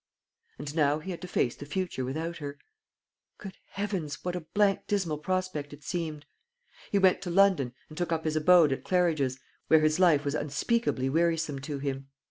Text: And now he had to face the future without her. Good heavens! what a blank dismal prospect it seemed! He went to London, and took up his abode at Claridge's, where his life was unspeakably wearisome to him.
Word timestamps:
And 0.57 0.75
now 0.75 0.97
he 0.97 1.11
had 1.11 1.21
to 1.21 1.27
face 1.27 1.55
the 1.55 1.63
future 1.67 2.03
without 2.03 2.37
her. 2.37 2.57
Good 3.37 3.57
heavens! 3.73 4.25
what 4.25 4.35
a 4.35 4.39
blank 4.41 4.87
dismal 4.87 5.19
prospect 5.19 5.73
it 5.73 5.83
seemed! 5.83 6.25
He 6.91 6.97
went 6.97 7.21
to 7.21 7.29
London, 7.29 7.75
and 7.87 7.95
took 7.95 8.11
up 8.11 8.23
his 8.23 8.35
abode 8.35 8.71
at 8.73 8.83
Claridge's, 8.83 9.39
where 9.67 9.81
his 9.81 9.99
life 9.99 10.25
was 10.25 10.33
unspeakably 10.33 11.07
wearisome 11.07 11.59
to 11.59 11.77
him. 11.77 12.07